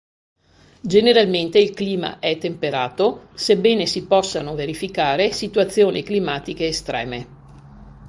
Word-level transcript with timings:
Generalmente 0.81 1.59
il 1.59 1.75
clima 1.75 2.17
è 2.17 2.35
temperato, 2.39 3.27
sebbene 3.35 3.85
si 3.85 4.07
possano 4.07 4.55
verificare 4.55 5.31
situazioni 5.31 6.01
climatiche 6.01 6.65
estreme. 6.65 7.27